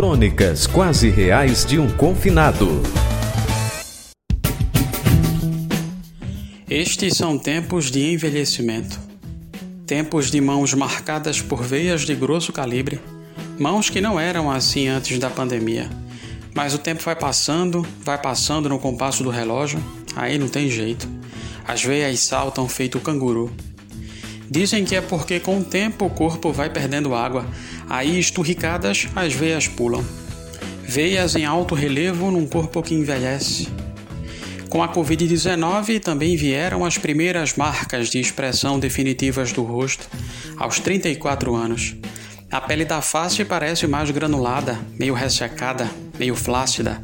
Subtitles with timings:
[0.00, 2.66] Crônicas quase reais de um confinado.
[6.70, 8.98] Estes são tempos de envelhecimento.
[9.86, 12.98] Tempos de mãos marcadas por veias de grosso calibre.
[13.58, 15.90] Mãos que não eram assim antes da pandemia.
[16.54, 19.84] Mas o tempo vai passando, vai passando no compasso do relógio,
[20.16, 21.06] aí não tem jeito.
[21.68, 23.52] As veias saltam feito canguru.
[24.50, 27.46] Dizem que é porque com o tempo o corpo vai perdendo água,
[27.88, 30.04] aí esturricadas as veias pulam.
[30.82, 33.68] Veias em alto relevo num corpo que envelhece.
[34.68, 40.08] Com a Covid-19 também vieram as primeiras marcas de expressão definitivas do rosto,
[40.56, 41.94] aos 34 anos.
[42.50, 47.00] A pele da face parece mais granulada, meio ressecada, meio flácida.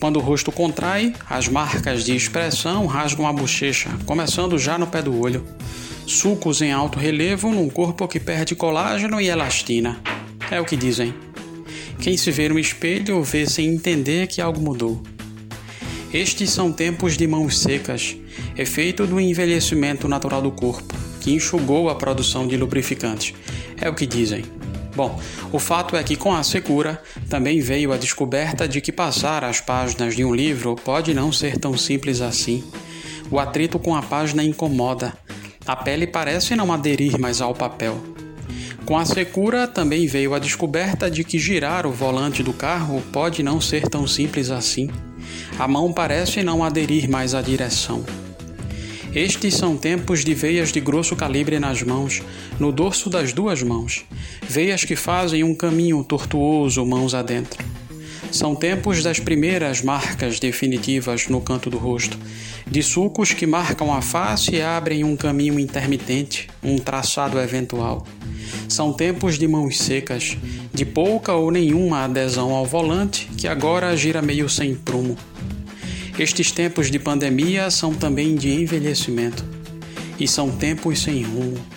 [0.00, 5.02] Quando o rosto contrai, as marcas de expressão rasgam a bochecha, começando já no pé
[5.02, 5.46] do olho
[6.06, 10.00] sulcos em alto relevo num corpo que perde colágeno e elastina.
[10.50, 11.12] É o que dizem.
[12.00, 15.02] Quem se vê no espelho vê sem entender que algo mudou.
[16.12, 18.16] Estes são tempos de mãos secas,
[18.56, 23.34] efeito do envelhecimento natural do corpo, que enxugou a produção de lubrificantes.
[23.80, 24.44] É o que dizem.
[24.94, 25.20] Bom,
[25.52, 29.60] o fato é que com a secura também veio a descoberta de que passar as
[29.60, 32.64] páginas de um livro pode não ser tão simples assim.
[33.30, 35.12] O atrito com a página incomoda,
[35.66, 38.00] a pele parece não aderir mais ao papel.
[38.84, 43.42] Com a secura também veio a descoberta de que girar o volante do carro pode
[43.42, 44.88] não ser tão simples assim.
[45.58, 48.04] A mão parece não aderir mais à direção.
[49.12, 52.22] Estes são tempos de veias de grosso calibre nas mãos,
[52.60, 54.04] no dorso das duas mãos,
[54.46, 57.64] veias que fazem um caminho tortuoso mãos adentro.
[58.30, 62.18] São tempos das primeiras marcas definitivas no canto do rosto,
[62.66, 68.06] de sulcos que marcam a face e abrem um caminho intermitente, um traçado eventual.
[68.68, 70.36] São tempos de mãos secas,
[70.74, 75.16] de pouca ou nenhuma adesão ao volante, que agora gira meio sem prumo.
[76.18, 79.44] Estes tempos de pandemia são também de envelhecimento,
[80.18, 81.75] e são tempos sem rumo